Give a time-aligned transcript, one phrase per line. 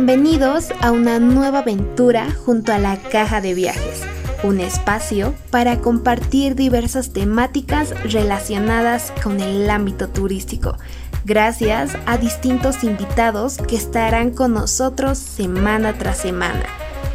[0.00, 4.02] Bienvenidos a una nueva aventura junto a la Caja de Viajes,
[4.44, 10.76] un espacio para compartir diversas temáticas relacionadas con el ámbito turístico,
[11.24, 16.66] gracias a distintos invitados que estarán con nosotros semana tras semana,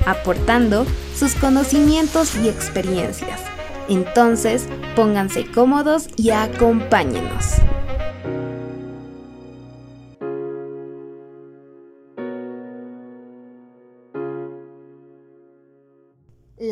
[0.05, 3.39] aportando sus conocimientos y experiencias.
[3.87, 7.62] Entonces, pónganse cómodos y acompáñenos.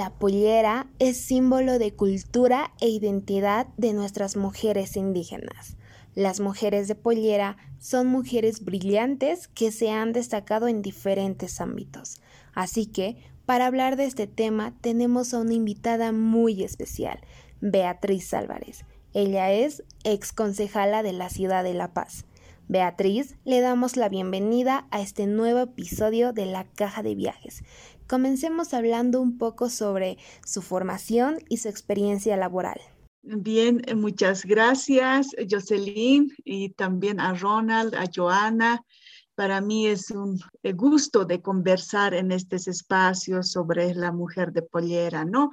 [0.01, 5.77] La pollera es símbolo de cultura e identidad de nuestras mujeres indígenas.
[6.15, 12.19] Las mujeres de pollera son mujeres brillantes que se han destacado en diferentes ámbitos.
[12.55, 17.19] Así que, para hablar de este tema, tenemos a una invitada muy especial,
[17.59, 18.85] Beatriz Álvarez.
[19.13, 22.25] Ella es ex concejala de la ciudad de La Paz.
[22.71, 27.63] Beatriz, le damos la bienvenida a este nuevo episodio de La Caja de Viajes.
[28.11, 32.77] Comencemos hablando un poco sobre su formación y su experiencia laboral.
[33.21, 38.83] Bien, eh, muchas gracias, Jocelyn, y también a Ronald, a Joana.
[39.33, 44.63] Para mí es un eh, gusto de conversar en estos espacios sobre la mujer de
[44.63, 45.49] pollera, ¿no?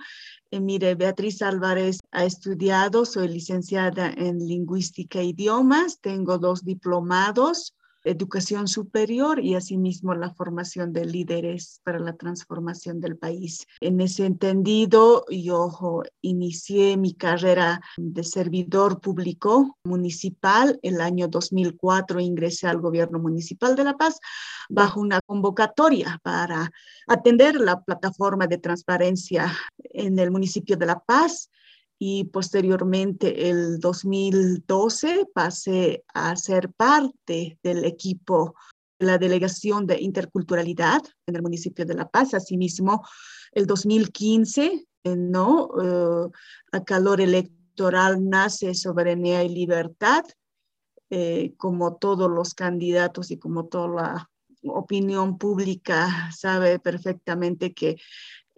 [0.50, 7.76] Eh, mire, Beatriz Álvarez ha estudiado, soy licenciada en lingüística e idiomas, tengo dos diplomados,
[8.10, 13.66] educación superior y asimismo la formación de líderes para la transformación del país.
[13.80, 20.78] En ese entendido, yo inicié mi carrera de servidor público municipal.
[20.82, 24.18] El año 2004 ingresé al gobierno municipal de La Paz
[24.68, 26.70] bajo una convocatoria para
[27.06, 29.52] atender la plataforma de transparencia
[29.90, 31.50] en el municipio de La Paz
[31.98, 38.54] y posteriormente el 2012 pasé a ser parte del equipo
[38.98, 42.34] de la Delegación de Interculturalidad en el municipio de La Paz.
[42.34, 43.04] Asimismo,
[43.52, 45.66] el 2015, eh, ¿no?
[45.66, 46.30] Uh,
[46.72, 50.24] a calor electoral nace Soberanía y Libertad,
[51.10, 54.30] eh, como todos los candidatos y como toda la
[54.64, 57.96] opinión pública sabe perfectamente que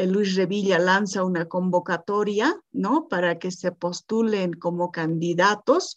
[0.07, 3.09] Luis Revilla lanza una convocatoria, ¿no?
[3.09, 5.97] Para que se postulen como candidatos,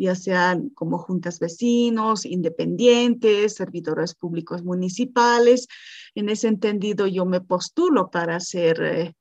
[0.00, 5.68] ya sean como juntas vecinos, independientes, servidores públicos municipales.
[6.14, 9.14] En ese entendido, yo me postulo para ser eh,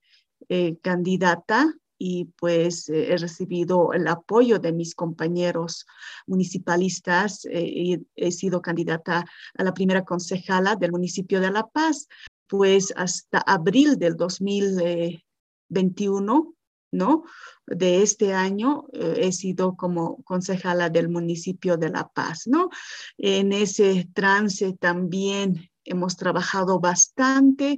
[0.47, 5.85] eh, candidata y pues eh, he recibido el apoyo de mis compañeros
[6.27, 9.25] municipalistas y he sido candidata
[9.57, 12.07] a la primera concejala del municipio de La Paz
[12.49, 16.55] pues hasta abril del 2021,
[16.91, 17.23] ¿no?
[17.67, 22.71] De este año eh, he sido como concejala del municipio de La Paz, ¿no?
[23.17, 27.77] En ese trance también hemos trabajado bastante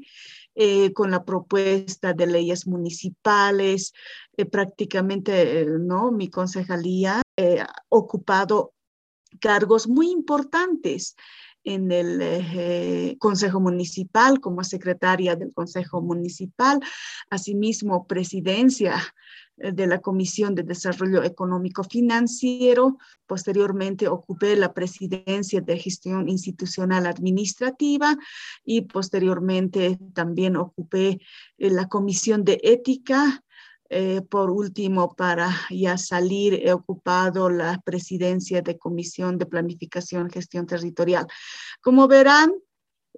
[0.55, 3.91] eh, con la propuesta de leyes municipales,
[4.37, 6.11] eh, prácticamente, ¿no?
[6.11, 8.73] Mi concejalía ha ocupado
[9.39, 11.15] cargos muy importantes
[11.63, 16.79] en el eh, Consejo Municipal como secretaria del Consejo Municipal,
[17.29, 19.01] asimismo presidencia
[19.57, 22.97] eh, de la Comisión de Desarrollo Económico Financiero.
[23.27, 28.17] Posteriormente ocupé la presidencia de gestión institucional administrativa
[28.65, 31.19] y posteriormente también ocupé
[31.57, 33.43] eh, la Comisión de Ética
[33.93, 40.33] eh, por último, para ya salir, he ocupado la presidencia de Comisión de Planificación y
[40.33, 41.27] Gestión Territorial.
[41.81, 42.53] Como verán,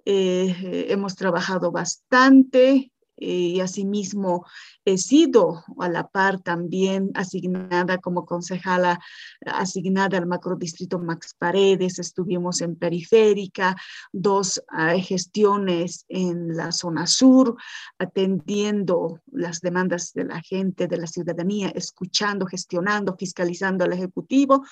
[0.03, 4.45] eh, hemos trabajado bastante y asimismo
[4.85, 8.99] he sido a la par también asignada como concejala
[9.45, 13.75] asignada al macrodistrito Max Paredes, estuvimos en periférica,
[14.11, 17.55] dos ah, gestiones en la zona sur,
[17.97, 24.63] atendiendo las demandas de la gente, de la ciudadanía, escuchando, gestionando, fiscalizando al Ejecutivo.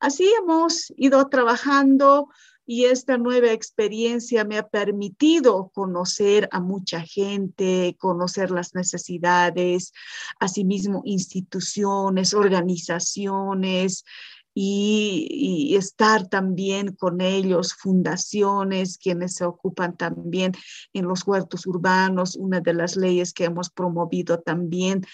[0.00, 2.28] Así hemos ido trabajando
[2.66, 9.92] y esta nueva experiencia me ha permitido conocer a mucha gente, conocer las necesidades,
[10.38, 14.04] asimismo instituciones, organizaciones,
[14.54, 20.52] y, estar también con ellos, fundaciones, quienes se ocupan también
[20.92, 25.04] en los huertos urbanos, una de las leyes que hemos promovido también,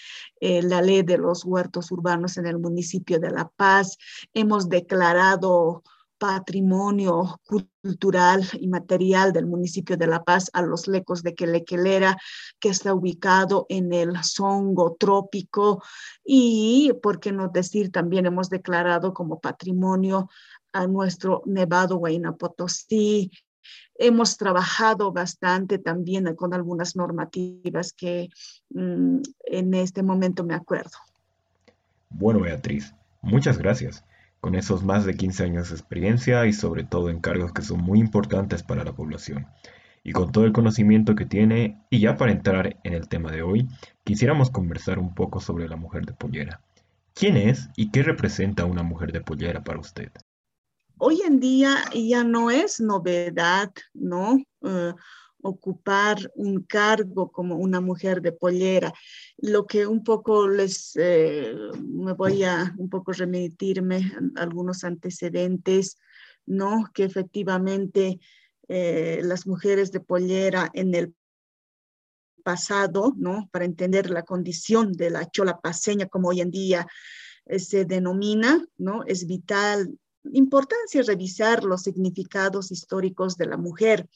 [0.41, 3.97] eh, la ley de los huertos urbanos en el municipio de La Paz.
[4.33, 5.83] Hemos declarado
[6.19, 12.17] patrimonio cultural y material del municipio de La Paz a los lecos de Quelequelera,
[12.59, 15.81] que está ubicado en el Songo trópico
[16.23, 20.29] y, por qué no decir, también hemos declarado como patrimonio
[20.73, 23.31] a nuestro Nevado Huayna Potosí,
[23.95, 28.29] hemos trabajado bastante también con algunas normativas que
[28.69, 30.97] mm, en este momento me acuerdo.
[32.09, 34.03] Bueno, Beatriz, muchas gracias.
[34.41, 37.81] Con esos más de 15 años de experiencia y sobre todo en cargos que son
[37.81, 39.47] muy importantes para la población.
[40.03, 43.41] Y con todo el conocimiento que tiene, y ya para entrar en el tema de
[43.41, 43.67] hoy,
[44.03, 46.61] quisiéramos conversar un poco sobre la mujer de pollera.
[47.13, 50.11] ¿Quién es y qué representa una mujer de pollera para usted?
[50.97, 54.37] Hoy en día ya no es novedad, ¿no?
[54.63, 54.93] Eh,
[55.41, 58.93] ocupar un cargo como una mujer de pollera.
[59.37, 65.97] Lo que un poco les, eh, me voy a un poco remitirme algunos antecedentes,
[66.45, 66.89] ¿no?
[66.93, 68.19] Que efectivamente
[68.67, 71.15] eh, las mujeres de pollera en el
[72.43, 73.49] pasado, ¿no?
[73.51, 76.87] Para entender la condición de la chola paseña como hoy en día
[77.45, 79.03] eh, se denomina, ¿no?
[79.05, 79.97] Es vital
[80.33, 84.07] importancia revisar los significados históricos de la mujer.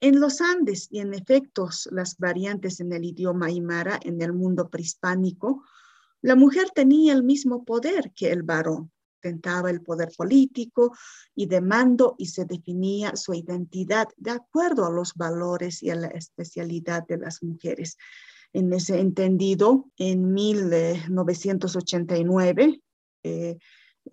[0.00, 4.68] En los Andes y en efectos las variantes en el idioma aymara en el mundo
[4.68, 5.64] prehispánico,
[6.20, 10.94] la mujer tenía el mismo poder que el varón, tentaba el poder político
[11.34, 15.96] y de mando y se definía su identidad de acuerdo a los valores y a
[15.96, 17.96] la especialidad de las mujeres.
[18.52, 22.82] En ese entendido, en 1989,
[23.22, 23.58] eh,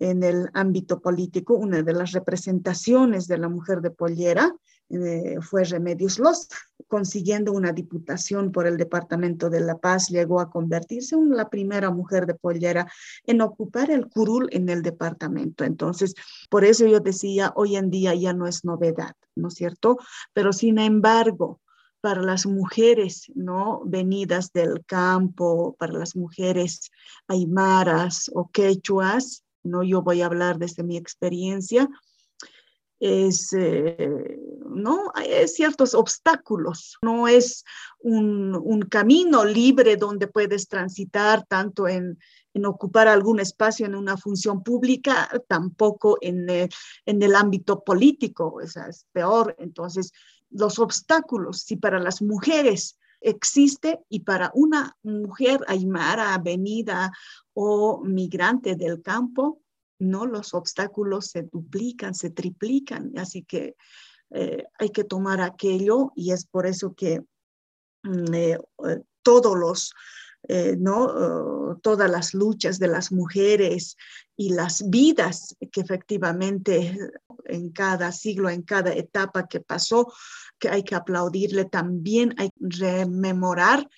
[0.00, 4.54] en el ámbito político, una de las representaciones de la mujer de pollera
[4.90, 6.48] eh, fue Remedios Los,
[6.88, 11.90] consiguiendo una diputación por el Departamento de La Paz, llegó a convertirse en la primera
[11.90, 12.86] mujer de pollera
[13.24, 15.64] en ocupar el curul en el departamento.
[15.64, 16.14] Entonces,
[16.50, 19.98] por eso yo decía, hoy en día ya no es novedad, ¿no es cierto?
[20.32, 21.60] Pero sin embargo,
[22.04, 23.80] para las mujeres, ¿no?
[23.86, 26.90] Venidas del campo, para las mujeres
[27.28, 29.82] aymaras o quechuas, ¿no?
[29.82, 31.88] Yo voy a hablar desde mi experiencia,
[33.04, 35.12] es, eh, ¿no?
[35.14, 37.62] Hay ciertos obstáculos, no es
[37.98, 42.18] un, un, camino libre donde puedes transitar tanto en,
[42.54, 46.70] en, ocupar algún espacio en una función pública, tampoco en, eh,
[47.04, 48.74] en el ámbito político, es
[49.12, 49.54] peor.
[49.58, 50.10] Entonces,
[50.48, 57.12] los obstáculos, si para las mujeres existe y para una mujer aymara, venida
[57.52, 59.60] o migrante del campo,
[59.98, 63.76] no los obstáculos se duplican, se triplican, así que
[64.30, 67.20] eh, hay que tomar aquello y es por eso que
[68.02, 68.58] mm, eh,
[68.88, 69.94] eh, todos los
[70.76, 71.78] ¿no?
[71.82, 73.96] todas las luchas de las mujeres
[74.36, 76.98] y las vidas que efectivamente
[77.46, 80.12] en cada siglo, en cada etapa que pasó,
[80.58, 83.88] que hay que aplaudirle también, hay que rememorar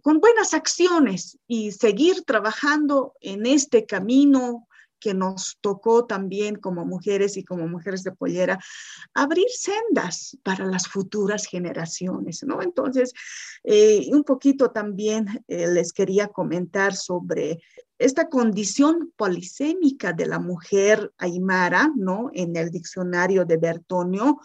[0.00, 4.67] con buenas acciones y seguir trabajando en este camino
[4.98, 8.58] que nos tocó también como mujeres y como mujeres de pollera
[9.14, 12.62] abrir sendas para las futuras generaciones, ¿no?
[12.62, 13.12] Entonces,
[13.64, 17.60] eh, un poquito también eh, les quería comentar sobre
[17.98, 22.30] esta condición polisémica de la mujer aymara, ¿no?
[22.32, 24.38] En el diccionario de Bertonio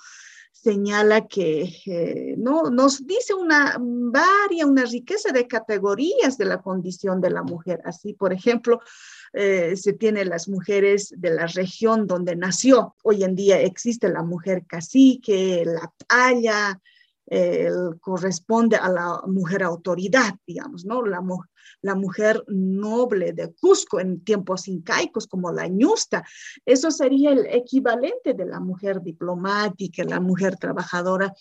[0.64, 7.20] señala que eh, no nos dice una varia una riqueza de categorías de la condición
[7.20, 8.80] de la mujer así por ejemplo
[9.34, 12.96] eh, se tiene las mujeres de la región donde nació.
[13.04, 16.80] Hoy en día existe la mujer cacique, la talla,
[18.00, 21.04] corresponde a la mujer autoridad, digamos, ¿no?
[21.04, 21.22] La,
[21.82, 26.24] la mujer noble de Cusco en tiempos incaicos, como la ñusta.
[26.66, 31.34] Eso sería el equivalente de la mujer diplomática, la mujer trabajadora,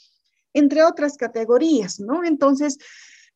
[0.53, 2.25] entre otras categorías, ¿no?
[2.25, 2.79] Entonces,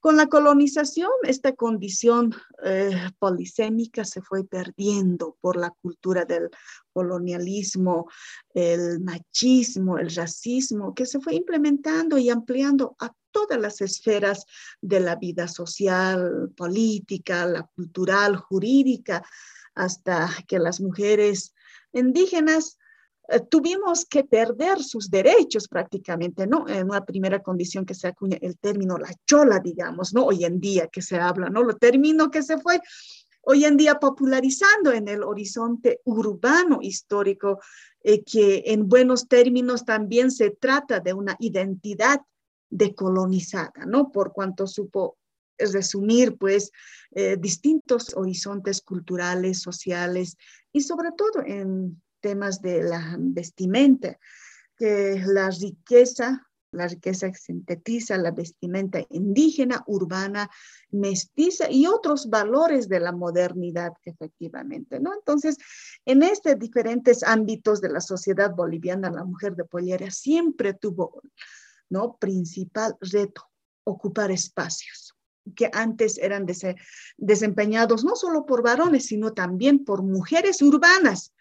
[0.07, 2.33] con la colonización, esta condición
[2.63, 6.49] eh, polisémica se fue perdiendo por la cultura del
[6.93, 8.09] colonialismo,
[8.55, 14.47] el machismo, el racismo, que se fue implementando y ampliando a todas las esferas
[14.81, 19.25] de la vida social, política, la cultural, jurídica,
[19.75, 21.53] hasta que las mujeres
[21.93, 22.79] indígenas
[23.29, 26.69] eh, tuvimos que perder sus derechos prácticamente, ¿no?
[26.69, 30.27] En una primera condición que se acuña el término la chola, digamos, ¿no?
[30.27, 31.63] Hoy en día que se habla, ¿no?
[31.63, 32.81] Lo término que se fue
[33.49, 37.61] hoy en día popularizando en el horizonte urbano histórico,
[38.03, 42.21] eh, que en buenos términos también se trata de una identidad
[42.71, 44.11] decolonizada, ¿no?
[44.11, 45.17] Por cuanto supo
[45.59, 46.71] resumir, pues,
[47.13, 50.37] eh, distintos horizontes culturales, sociales
[50.73, 54.19] y sobre todo en temas de la vestimenta,
[54.77, 56.43] que la riqueza
[56.73, 60.51] la riqueza que sintetiza la vestimenta indígena, urbana,
[60.91, 65.15] mestiza y otros valores de la modernidad efectivamente, ¿no?
[65.15, 65.57] Entonces,
[66.05, 71.23] en estos diferentes ámbitos de la sociedad boliviana, la mujer de pollera siempre tuvo,
[71.89, 72.17] ¿no?
[72.19, 73.43] Principal reto,
[73.85, 75.15] ocupar espacios
[75.55, 76.45] que antes eran
[77.17, 81.33] desempeñados no solo por varones, sino también por mujeres urbanas.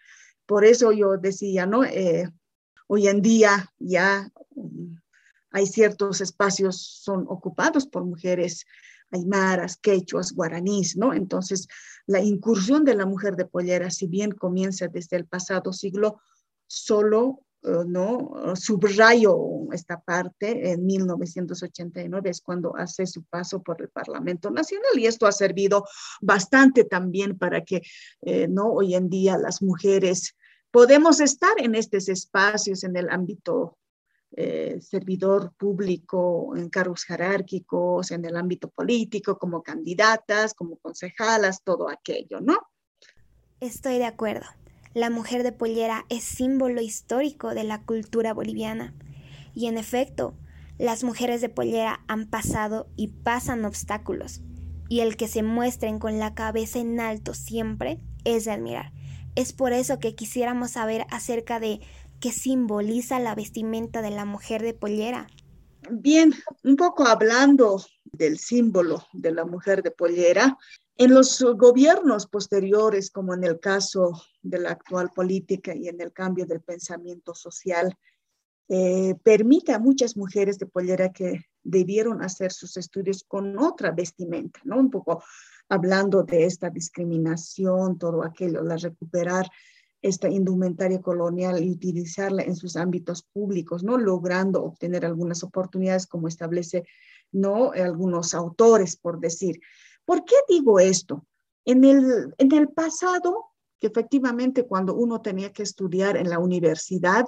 [0.46, 1.84] Por eso yo decía, ¿no?
[1.84, 2.30] Eh,
[2.86, 4.96] hoy en día ya um,
[5.50, 8.64] hay ciertos espacios son ocupados por mujeres
[9.10, 11.14] aymaras, quechuas, guaraníes, ¿no?
[11.14, 11.68] Entonces,
[12.06, 16.20] la incursión de la mujer de pollera, si bien comienza desde el pasado siglo,
[16.66, 17.45] solo
[17.86, 18.54] ¿no?
[18.54, 19.36] Subrayo
[19.72, 25.26] esta parte en 1989, es cuando hace su paso por el Parlamento Nacional y esto
[25.26, 25.84] ha servido
[26.20, 27.82] bastante también para que,
[28.22, 28.72] eh, ¿no?
[28.72, 30.36] Hoy en día las mujeres
[30.70, 33.78] podemos estar en estos espacios en el ámbito
[34.38, 41.88] eh, servidor público, en cargos jerárquicos, en el ámbito político, como candidatas, como concejalas, todo
[41.88, 42.58] aquello, ¿no?
[43.60, 44.46] Estoy de acuerdo.
[44.96, 48.94] La mujer de pollera es símbolo histórico de la cultura boliviana.
[49.54, 50.32] Y en efecto,
[50.78, 54.40] las mujeres de pollera han pasado y pasan obstáculos.
[54.88, 58.94] Y el que se muestren con la cabeza en alto siempre es de admirar.
[59.34, 61.80] Es por eso que quisiéramos saber acerca de
[62.18, 65.26] qué simboliza la vestimenta de la mujer de pollera.
[65.90, 66.32] Bien,
[66.64, 70.56] un poco hablando del símbolo de la mujer de pollera,
[70.98, 74.12] en los gobiernos posteriores, como en el caso
[74.42, 77.94] de la actual política y en el cambio del pensamiento social,
[78.68, 84.60] eh, permite a muchas mujeres de pollera que debieron hacer sus estudios con otra vestimenta,
[84.64, 84.78] ¿no?
[84.78, 85.22] Un poco
[85.68, 89.46] hablando de esta discriminación, todo aquello, la recuperar
[90.02, 93.98] esta indumentaria colonial y utilizarla en sus ámbitos públicos, ¿no?
[93.98, 96.84] Logrando obtener algunas oportunidades como establece,
[97.32, 97.72] ¿no?
[97.72, 99.60] Algunos autores, por decir.
[100.06, 101.26] ¿Por qué digo esto?
[101.66, 103.48] En el, en el pasado,
[103.78, 107.26] que efectivamente cuando uno tenía que estudiar en la universidad,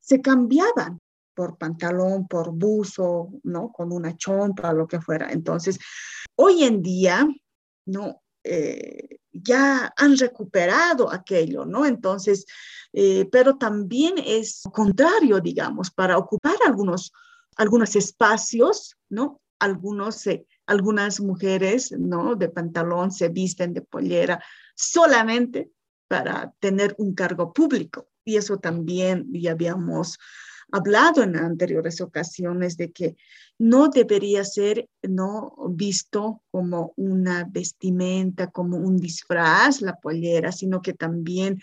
[0.00, 1.00] se cambiaban
[1.34, 3.72] por pantalón, por buzo, ¿no?
[3.72, 5.32] Con una chompa, lo que fuera.
[5.32, 5.78] Entonces,
[6.36, 7.26] hoy en día,
[7.86, 8.22] ¿no?
[8.44, 11.86] Eh, ya han recuperado aquello, ¿no?
[11.86, 12.44] Entonces,
[12.92, 17.12] eh, pero también es contrario, digamos, para ocupar algunos,
[17.56, 19.40] algunos espacios, ¿no?
[19.58, 20.26] Algunos
[20.66, 22.34] algunas mujeres, ¿no?
[22.34, 24.42] De pantalón se visten de pollera
[24.74, 25.70] solamente
[26.08, 28.08] para tener un cargo público.
[28.24, 30.18] Y eso también ya habíamos
[30.70, 33.16] hablado en anteriores ocasiones de que
[33.58, 40.94] no debería ser no visto como una vestimenta, como un disfraz, la pollera, sino que
[40.94, 41.60] también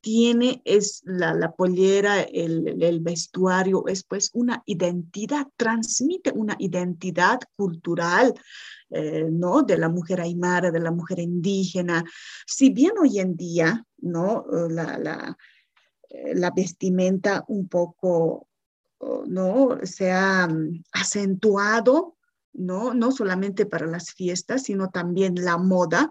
[0.00, 7.40] tiene es la, la pollera, el, el, vestuario, es pues una identidad, transmite una identidad
[7.56, 8.34] cultural,
[8.90, 9.62] eh, ¿no?
[9.62, 12.04] De la mujer aymara, de la mujer indígena.
[12.46, 14.46] Si bien hoy en día, ¿no?
[14.68, 15.36] La, la,
[16.08, 18.48] eh, la vestimenta un poco,
[19.26, 19.78] ¿no?
[19.84, 22.16] Se ha mm, acentuado,
[22.52, 22.94] ¿no?
[22.94, 26.10] No solamente para las fiestas, sino también la moda,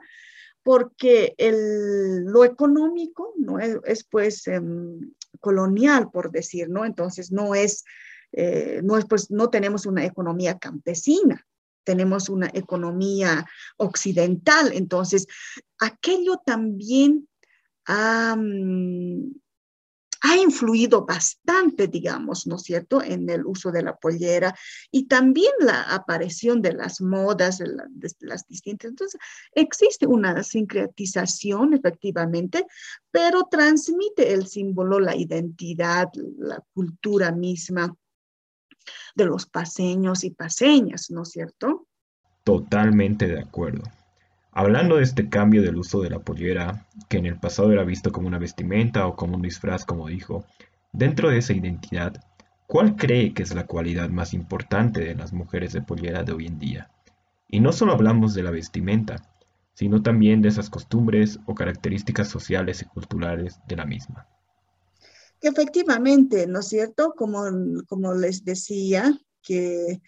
[0.63, 6.85] porque el, lo económico no es, pues em, colonial, por decir, ¿no?
[6.85, 7.83] Entonces no es,
[8.31, 11.45] eh, no es, pues no tenemos una economía campesina,
[11.83, 13.47] tenemos una economía
[13.77, 15.27] occidental, entonces
[15.79, 17.27] aquello también
[17.85, 18.37] ha,
[20.21, 24.55] ha influido bastante, digamos, ¿no es cierto?, en el uso de la pollera
[24.91, 27.67] y también la aparición de las modas, de,
[28.19, 28.89] las distintas.
[28.89, 29.19] Entonces,
[29.53, 32.65] existe una sincretización, efectivamente,
[33.11, 37.95] pero transmite el símbolo, la identidad, la cultura misma
[39.15, 41.87] de los paseños y paseñas, ¿no es cierto?
[42.43, 43.83] Totalmente de acuerdo.
[44.51, 48.11] Hablando de este cambio del uso de la pollera, que en el pasado era visto
[48.11, 50.45] como una vestimenta o como un disfraz, como dijo,
[50.91, 52.23] dentro de esa identidad,
[52.67, 56.47] ¿cuál cree que es la cualidad más importante de las mujeres de pollera de hoy
[56.47, 56.89] en día?
[57.47, 59.23] Y no solo hablamos de la vestimenta,
[59.73, 64.27] sino también de esas costumbres o características sociales y culturales de la misma.
[65.41, 67.13] Efectivamente, ¿no es cierto?
[67.15, 67.43] Como,
[67.87, 70.01] como les decía, que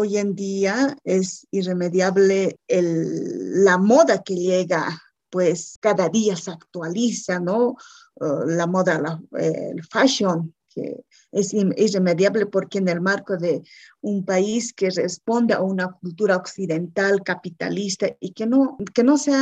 [0.00, 7.76] hoy en día es irremediable la moda que llega, pues cada día se actualiza, ¿no?
[8.14, 13.60] Uh, la moda, la, el fashion, que es irremediable porque en el marco de
[14.00, 19.32] un país que responde a una cultura occidental capitalista y que no, que no se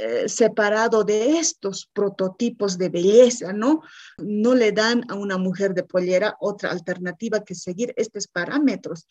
[0.00, 3.82] eh, separado de estos prototipos de belleza, ¿no?
[4.18, 9.08] No le dan a una mujer de pollera otra alternativa que seguir estos parámetros.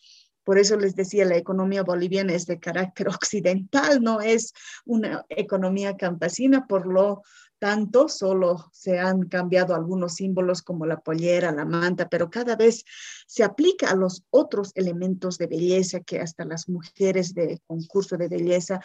[0.47, 4.53] Por eso les decía, la economía boliviana es de carácter occidental, no es
[4.85, 7.23] una economía campesina, por lo
[7.59, 12.85] tanto, solo se han cambiado algunos símbolos como la pollera, la manta, pero cada vez
[13.27, 18.29] se aplica a los otros elementos de belleza que hasta las mujeres de concurso de
[18.29, 18.79] belleza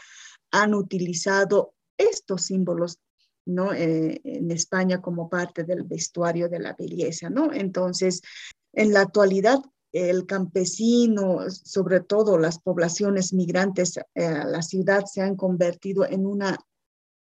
[0.50, 2.98] han utilizado estos símbolos
[3.44, 3.72] ¿no?
[3.72, 7.52] Eh, en España como parte del vestuario de la belleza, ¿no?
[7.52, 8.20] Entonces,
[8.72, 9.60] en la actualidad,
[9.92, 16.26] el campesino, sobre todo las poblaciones migrantes eh, a la ciudad, se han convertido en
[16.26, 16.58] una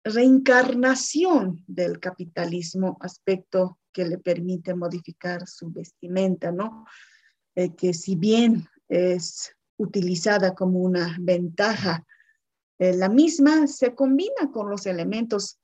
[0.04, 6.86] reencarnación del capitalismo, aspecto que le permite modificar su vestimenta, ¿no?
[7.54, 12.06] Eh, que si bien es utilizada como una ventaja,
[12.78, 15.59] eh, la misma se combina con los elementos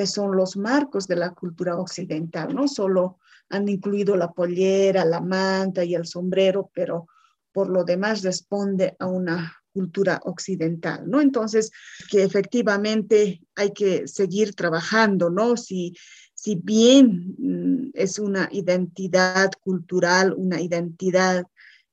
[0.00, 3.18] que son los marcos de la cultura occidental, no solo
[3.50, 7.06] han incluido la pollera, la manta y el sombrero, pero
[7.52, 11.20] por lo demás responde a una cultura occidental, ¿no?
[11.20, 11.70] Entonces,
[12.10, 15.58] que efectivamente hay que seguir trabajando, ¿no?
[15.58, 15.94] Si,
[16.32, 21.44] si bien mm, es una identidad cultural, una identidad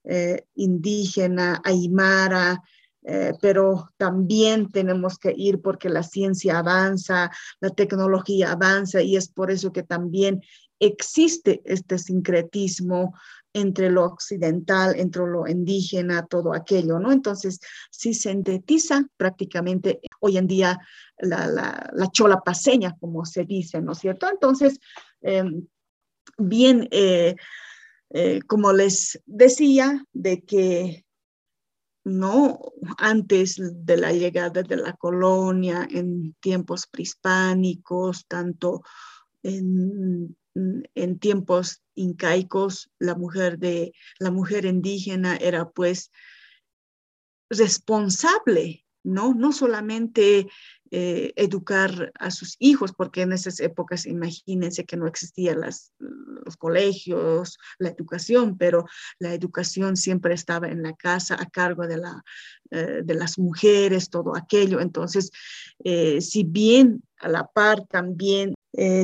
[0.05, 2.63] eh, indígena, aymara,
[3.03, 9.29] eh, pero también tenemos que ir porque la ciencia avanza, la tecnología avanza y es
[9.29, 10.41] por eso que también
[10.79, 13.13] existe este sincretismo
[13.53, 17.11] entre lo occidental, entre lo indígena, todo aquello, ¿no?
[17.11, 20.79] Entonces, si sintetiza prácticamente hoy en día
[21.17, 24.29] la, la, chola paseña, como se dice, ¿no es cierto?
[24.29, 24.79] Entonces,
[25.21, 25.65] em,
[26.37, 27.35] bien, eh,
[28.11, 31.06] eh, como les decía, de que
[32.07, 32.59] no
[32.97, 38.81] antes de la llegada de la colonia, en tiempos prehispánicos, tanto
[39.43, 46.11] en tiempos incaicos, la mujer, de, la mujer indígena era pues
[47.49, 49.33] responsable, ¿no?
[49.33, 50.47] No solamente
[50.91, 57.57] eh, educar a sus hijos, porque en esas épocas, imagínense que no existían los colegios,
[57.77, 58.85] la educación, pero
[59.19, 62.23] la educación siempre estaba en la casa a cargo de, la,
[62.71, 64.79] eh, de las mujeres, todo aquello.
[64.79, 65.31] Entonces,
[65.83, 68.53] eh, si bien a la par también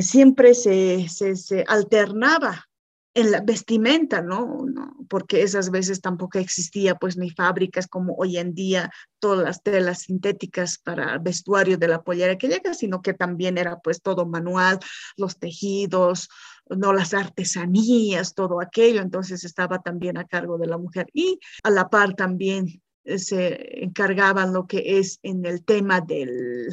[0.01, 2.69] siempre se, se, alternaba
[3.13, 4.65] en la vestimenta, ¿no?
[5.07, 9.99] Porque esas veces tampoco existía pues ni fábricas como hoy en día, todas las telas
[9.99, 14.79] sintéticas para vestuario de la pollera que llega, sino que también era pues todo manual,
[15.15, 16.29] los tejidos,
[16.69, 21.07] no las artesanías, todo aquello, entonces estaba también a cargo de la mujer.
[21.13, 26.69] Y a la par también eh, se encargaban lo que es en el tema del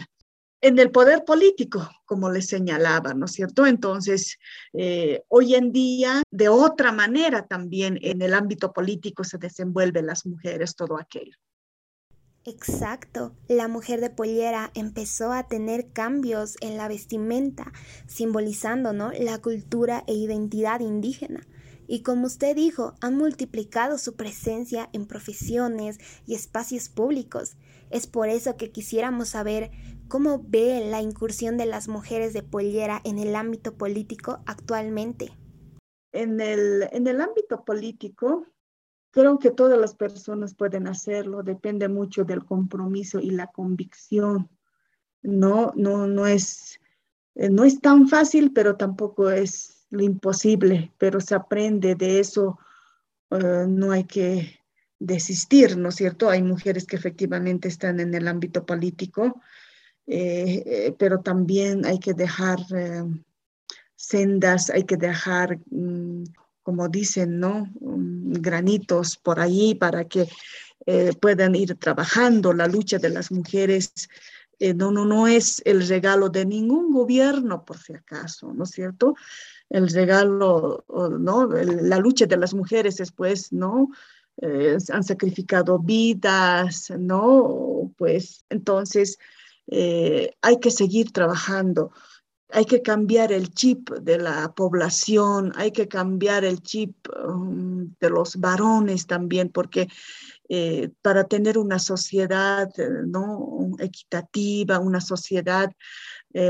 [0.61, 3.67] en el poder político, como les señalaba, ¿no es cierto?
[3.67, 4.39] Entonces,
[4.73, 10.27] eh, hoy en día, de otra manera también en el ámbito político se desenvuelven las
[10.27, 11.37] mujeres, todo aquello.
[12.47, 17.71] Exacto, la mujer de pollera empezó a tener cambios en la vestimenta,
[18.07, 19.13] simbolizando ¿no?
[19.13, 21.47] la cultura e identidad indígena.
[21.87, 27.57] Y como usted dijo, han multiplicado su presencia en profesiones y espacios públicos.
[27.91, 29.71] Es por eso que quisiéramos saber
[30.11, 35.31] ¿Cómo ve la incursión de las mujeres de pollera en el ámbito político actualmente?
[36.11, 38.45] En el, en el ámbito político,
[39.13, 44.51] creo que todas las personas pueden hacerlo, depende mucho del compromiso y la convicción.
[45.23, 46.81] No, no, no, es,
[47.37, 52.59] eh, no es tan fácil, pero tampoco es lo imposible, pero se aprende de eso,
[53.31, 54.59] eh, no hay que
[54.99, 56.29] desistir, ¿no es cierto?
[56.29, 59.41] Hay mujeres que efectivamente están en el ámbito político,
[60.07, 63.05] eh, eh, pero también hay que dejar eh,
[63.95, 66.25] sendas, hay que dejar, mm,
[66.63, 67.69] como dicen, ¿no?
[67.81, 70.29] Mm, granitos por ahí para que
[71.21, 72.53] puedan ir trabajando.
[72.53, 73.93] La lucha de las mujeres
[74.75, 79.15] no, no, no es el regalo de ningún gobierno, por si acaso, ¿no es cierto?
[79.69, 81.47] El regalo, ¿no?
[81.47, 83.91] La lucha de las mujeres después, ¿no?
[84.43, 87.93] han sacrificado vidas, ¿no?
[87.97, 89.19] Pues entonces,
[89.71, 91.93] eh, hay que seguir trabajando,
[92.51, 98.11] hay que cambiar el chip de la población, hay que cambiar el chip um, de
[98.11, 99.89] los varones también, porque
[100.49, 103.71] eh, para tener una sociedad eh, ¿no?
[103.79, 105.71] equitativa, una sociedad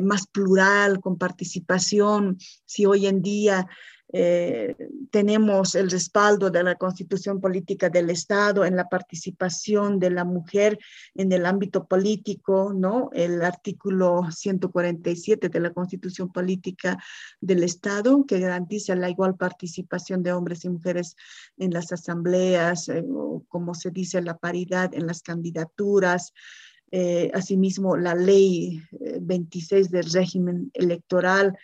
[0.02, 3.66] más plural, con participación, si hoy en día
[4.12, 4.74] eh,
[5.10, 10.78] tenemos el respaldo de la Constitución Política del Estado en la participación de la mujer
[11.14, 13.10] en el ámbito político, ¿no?
[13.12, 16.98] El artículo 147 de la Constitución Política
[17.40, 21.14] del Estado que garantiza la igual participación de hombres y mujeres
[21.56, 23.04] en las asambleas, eh,
[23.48, 26.32] como se dice, la paridad en las candidaturas.
[26.90, 28.82] Eh, asimismo, la ley
[29.20, 31.56] 26 del régimen electoral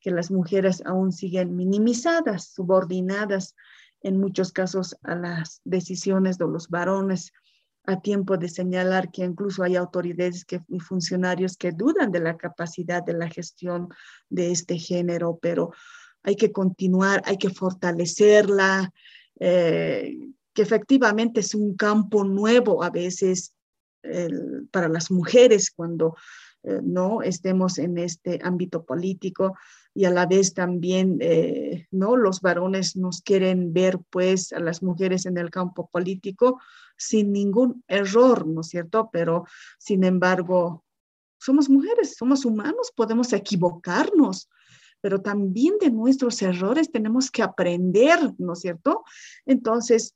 [0.00, 3.54] que las mujeres aún siguen minimizadas, subordinadas
[4.02, 7.32] en muchos casos a las decisiones de los varones,
[7.84, 12.36] a tiempo de señalar que incluso hay autoridades que, y funcionarios que dudan de la
[12.36, 13.88] capacidad de la gestión
[14.28, 15.72] de este género, pero
[16.22, 18.92] hay que continuar, hay que fortalecerla,
[19.40, 20.18] eh,
[20.52, 23.54] que efectivamente es un campo nuevo a veces
[24.70, 26.16] para las mujeres cuando
[26.62, 29.56] eh, no estemos en este ámbito político
[29.98, 32.16] y a la vez también, eh, ¿no?
[32.16, 36.60] Los varones nos quieren ver, pues, a las mujeres en el campo político
[36.96, 39.10] sin ningún error, ¿no es cierto?
[39.12, 39.44] Pero,
[39.76, 40.84] sin embargo,
[41.40, 44.48] somos mujeres, somos humanos, podemos equivocarnos,
[45.00, 49.02] pero también de nuestros errores tenemos que aprender, ¿no es cierto?
[49.46, 50.14] Entonces,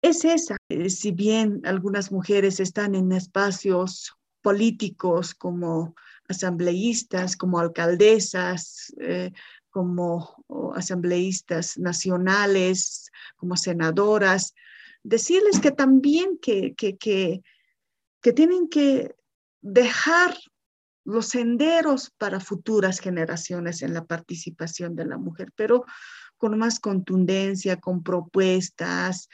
[0.00, 0.56] es esa.
[0.70, 5.94] Eh, si bien algunas mujeres están en espacios políticos como
[6.28, 9.32] asambleístas, como alcaldesas, eh,
[9.70, 14.54] como asambleístas nacionales, como senadoras,
[15.02, 17.42] decirles que también que, que, que,
[18.20, 19.14] que tienen que
[19.60, 20.36] dejar
[21.04, 25.84] los senderos para futuras generaciones en la participación de la mujer, pero
[26.36, 29.28] con más contundencia, con propuestas,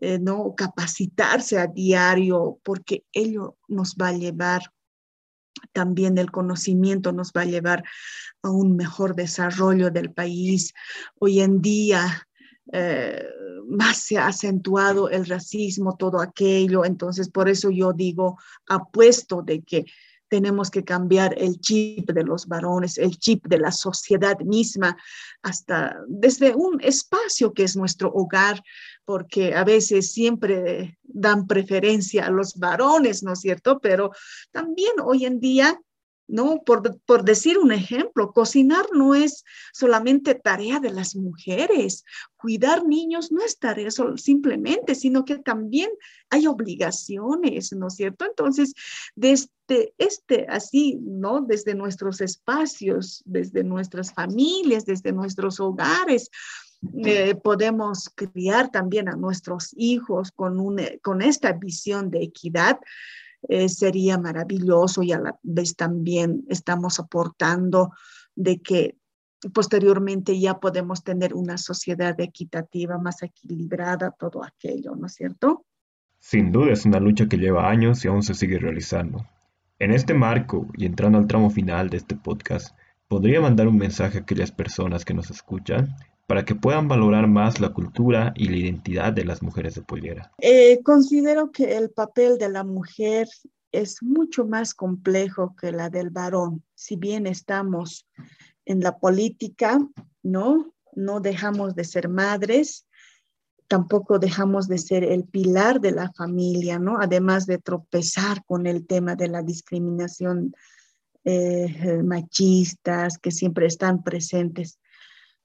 [0.00, 4.62] eh, no capacitarse a diario, porque ello nos va a llevar
[5.72, 7.84] también el conocimiento nos va a llevar
[8.42, 10.72] a un mejor desarrollo del país.
[11.18, 12.26] Hoy en día
[12.72, 13.24] eh,
[13.68, 16.84] más se ha acentuado el racismo, todo aquello.
[16.84, 19.86] Entonces, por eso yo digo, apuesto de que
[20.28, 24.96] tenemos que cambiar el chip de los varones, el chip de la sociedad misma,
[25.42, 28.62] hasta desde un espacio que es nuestro hogar,
[29.04, 33.80] porque a veces siempre dan preferencia a los varones, ¿no es cierto?
[33.80, 34.12] Pero
[34.52, 35.80] también hoy en día
[36.28, 36.62] ¿no?
[36.64, 42.04] Por, por, decir un ejemplo, cocinar no es solamente tarea de las mujeres,
[42.36, 45.90] cuidar niños no es tarea simplemente, sino que también
[46.28, 48.26] hay obligaciones, ¿no es cierto?
[48.26, 48.74] Entonces,
[49.16, 51.40] desde este, así, ¿no?
[51.40, 56.30] Desde nuestros espacios, desde nuestras familias, desde nuestros hogares,
[57.04, 62.78] eh, podemos criar también a nuestros hijos con, un, con esta visión de equidad
[63.48, 67.92] eh, sería maravilloso y a la vez también estamos aportando
[68.34, 68.96] de que
[69.52, 75.64] posteriormente ya podemos tener una sociedad equitativa, más equilibrada, todo aquello, ¿no es cierto?
[76.18, 79.24] Sin duda es una lucha que lleva años y aún se sigue realizando.
[79.78, 84.18] En este marco y entrando al tramo final de este podcast, ¿podría mandar un mensaje
[84.18, 85.94] a aquellas personas que nos escuchan
[86.28, 90.30] para que puedan valorar más la cultura y la identidad de las mujeres de Pollera?
[90.38, 93.26] Eh, considero que el papel de la mujer
[93.72, 96.62] es mucho más complejo que la del varón.
[96.74, 98.06] Si bien estamos
[98.66, 99.80] en la política,
[100.22, 100.74] ¿no?
[100.94, 102.86] No dejamos de ser madres,
[103.66, 106.98] tampoco dejamos de ser el pilar de la familia, ¿no?
[107.00, 110.54] Además de tropezar con el tema de la discriminación
[111.24, 114.78] eh, machistas que siempre están presentes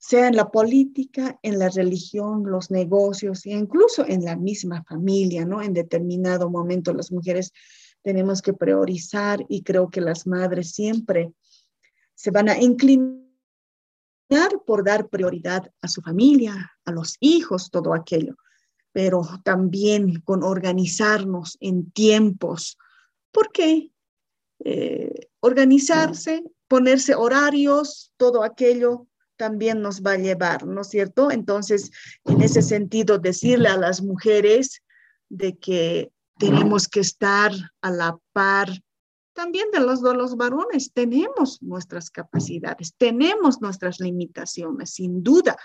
[0.06, 5.46] sea en la política, en la religión, los negocios e incluso en la misma familia,
[5.46, 5.62] ¿no?
[5.62, 7.54] En determinado momento las mujeres
[8.02, 11.32] tenemos que priorizar y creo que las madres siempre
[12.16, 13.22] se van a inclinar
[14.68, 18.36] por dar prioridad a su familia, a los hijos, todo aquello,
[18.92, 22.78] pero también con organizarnos en tiempos.
[23.32, 23.89] ¿Por qué?
[24.66, 31.32] Eh, organizarse, ponerse horarios, todo aquello también nos va a llevar, ¿no es cierto?
[31.32, 31.91] Entonces,
[32.26, 34.84] en ese sentido, decirle a las mujeres
[35.30, 38.69] de que tenemos que estar a la par
[39.34, 45.58] también de los, de los varones, tenemos nuestras capacidades, tenemos nuestras limitaciones, sin duda,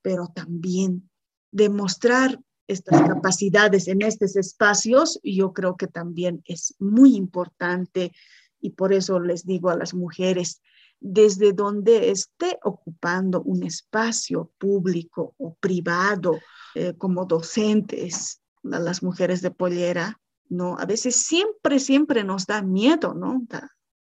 [0.00, 1.10] pero también
[1.50, 8.12] demostrar estas capacidades en estos espacios, yo creo que también es muy importante
[8.58, 10.62] y por eso les digo a las mujeres,
[11.06, 16.38] desde donde esté ocupando un espacio público o privado
[16.74, 20.78] eh, como docentes, las mujeres de pollera, ¿no?
[20.78, 23.42] A veces siempre, siempre nos da miedo, ¿no?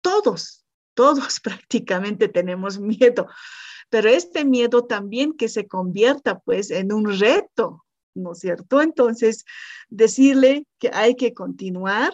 [0.02, 3.28] todos, todos prácticamente tenemos miedo
[3.90, 7.84] pero este miedo también que se convierta pues en un reto,
[8.14, 8.82] ¿no es cierto?
[8.82, 9.44] Entonces,
[9.88, 12.12] decirle que hay que continuar,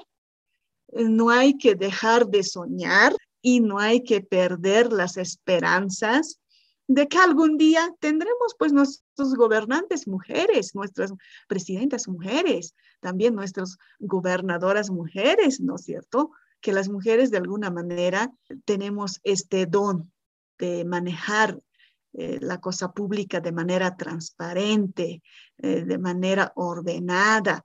[0.93, 3.13] no hay que dejar de soñar
[3.47, 6.41] y no hay que perder las esperanzas
[6.89, 11.13] de que algún día tendremos pues nuestros gobernantes mujeres, nuestras
[11.47, 16.31] presidentas mujeres, también nuestras gobernadoras mujeres, ¿no es cierto?
[16.63, 18.33] Que las mujeres de alguna manera
[18.65, 20.11] tenemos este don
[20.59, 21.61] de manejar
[22.15, 25.23] eh, la cosa pública de manera transparente,
[25.59, 27.63] eh, de manera ordenada.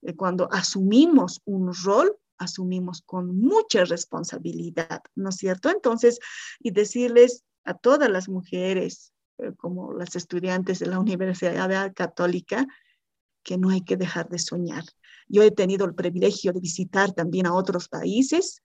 [0.00, 5.70] Eh, cuando asumimos un rol, asumimos con mucha responsabilidad, ¿no es cierto?
[5.70, 6.18] Entonces,
[6.60, 9.12] y decirles a todas las mujeres,
[9.56, 12.66] como las estudiantes de la Universidad Católica,
[13.42, 14.84] que no hay que dejar de soñar.
[15.28, 18.62] Yo he tenido el privilegio de visitar también a otros países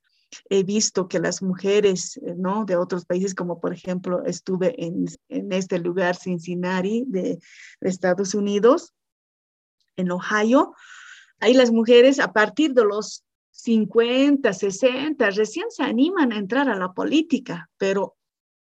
[0.50, 2.66] he visto que las mujeres eh, ¿no?
[2.66, 7.40] de otros países, como por ejemplo estuve en, este lugar, Cincinnati, de,
[7.82, 8.94] Estados Unidos,
[9.96, 10.74] en Ohio,
[11.40, 13.24] ahí las mujeres a partir de los
[13.64, 18.18] 50, 60, recién se animan a entrar a la política, pero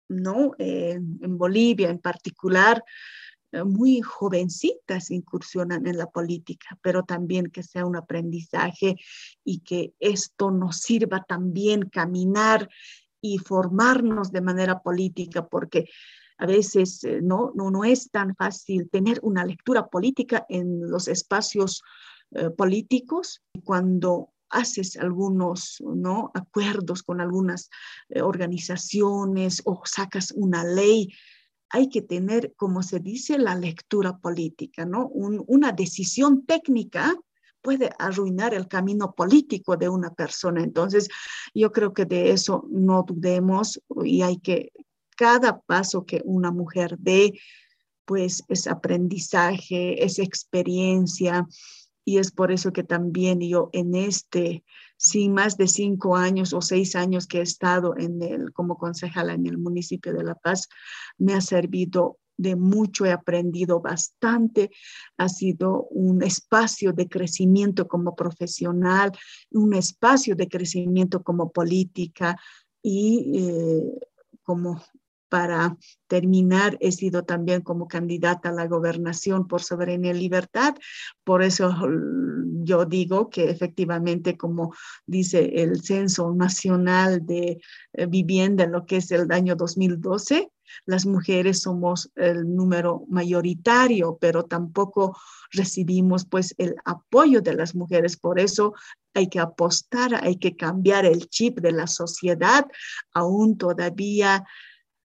[0.07, 2.83] no, eh, en Bolivia en particular,
[3.51, 8.97] eh, muy jovencitas incursionan en la política, pero también que sea un aprendizaje
[9.43, 12.69] y que esto nos sirva también caminar
[13.19, 15.89] y formarnos de manera política, porque
[16.37, 21.07] a veces eh, no, no, no es tan fácil tener una lectura política en los
[21.07, 21.81] espacios
[22.57, 26.31] políticos cuando haces algunos ¿no?
[26.33, 27.69] acuerdos con algunas
[28.09, 31.09] organizaciones o sacas una ley
[31.73, 35.07] hay que tener, como se dice, la lectura política, ¿no?
[35.07, 37.15] una decisión técnica
[37.63, 40.61] puede arruinar el camino político de una persona.
[40.61, 41.09] Entonces,
[41.55, 44.71] yo creo que de eso no dudemos y hay que,
[45.17, 47.39] cada paso que una mujer dé,
[48.05, 51.47] pues es aprendizaje, es experiencia,
[52.05, 54.63] y es por eso que también yo en este,
[54.97, 59.33] sin más de cinco años o seis años que he estado en el, como concejala
[59.33, 60.67] en el municipio de La Paz,
[61.17, 64.71] me ha servido de mucho, he aprendido bastante,
[65.17, 69.11] ha sido un espacio de crecimiento como profesional,
[69.51, 72.35] un espacio de crecimiento como política
[72.81, 73.83] y eh,
[74.41, 74.81] como
[75.33, 80.75] para terminar, he sido también como candidata a la gobernación por soberanía y libertad.
[81.23, 84.75] Por eso mm, yo digo que efectivamente, como
[85.07, 87.59] dice el Censo Nacional de
[87.93, 90.51] eh, Vivienda, en lo que es el año 2012,
[90.85, 95.17] las mujeres somos el número mayoritario, pero tampoco
[95.51, 98.17] recibimos pues el apoyo de las mujeres.
[98.17, 98.75] Por eso
[99.15, 102.67] hay que apostar, hay que cambiar el chip de la sociedad.
[103.13, 104.45] Aún todavía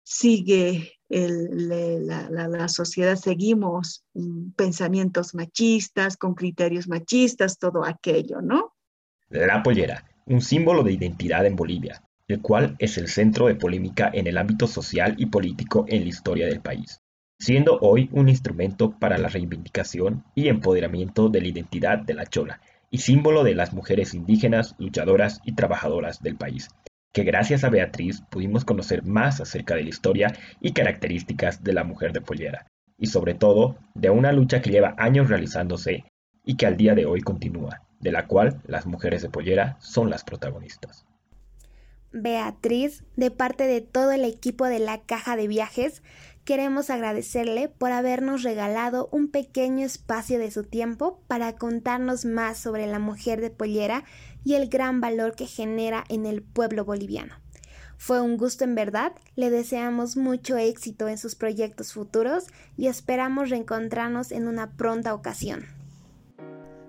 [0.06, 8.74] sigue la, sociedad, seguimos mm, pensamientos machistas, con criterios machistas, todo aquello, ¿no?
[9.30, 14.12] La pollera, un símbolo de identidad en Bolivia, el cual es el centro de polémica
[14.14, 17.02] en el ámbito social y político en la historia del país,
[17.40, 22.62] siendo hoy un instrumento para la reivindicación y empoderamiento de la identidad de la chola
[22.92, 26.70] y símbolo de las mujeres indígenas, luchadoras y trabajadoras del país,
[27.16, 31.86] que gracias a Beatriz pudimos conocer más acerca de la historia y características de la
[31.86, 36.04] mujer de Pollera, y sobre todo de una lucha que lleva años realizándose
[36.44, 40.10] y que al día de hoy continúa, de la cual las mujeres de Pollera son
[40.10, 41.06] las protagonistas.
[42.12, 46.04] Beatriz, de parte de todo el equipo de la Caja de Viajes,
[46.44, 52.88] queremos agradecerle por habernos regalado un pequeño espacio de su tiempo para contarnos más sobre
[52.88, 54.04] la mujer de Pollera
[54.46, 57.36] y el gran valor que genera en el pueblo boliviano.
[57.98, 62.46] Fue un gusto en verdad, le deseamos mucho éxito en sus proyectos futuros
[62.78, 65.66] y esperamos reencontrarnos en una pronta ocasión.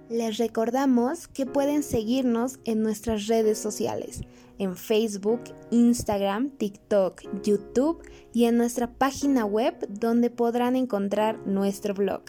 [0.08, 4.20] Les recordamos que pueden seguirnos en nuestras redes sociales,
[4.58, 12.22] en Facebook, Instagram, TikTok, YouTube y en nuestra página web donde podrán encontrar nuestro blog.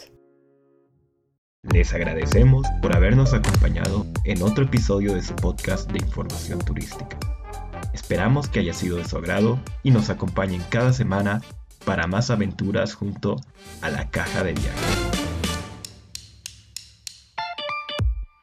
[1.73, 7.17] Les agradecemos por habernos acompañado en otro episodio de su podcast de información turística.
[7.93, 11.41] Esperamos que haya sido de su agrado y nos acompañen cada semana
[11.85, 13.35] para más aventuras junto
[13.81, 15.16] a la caja de viajes.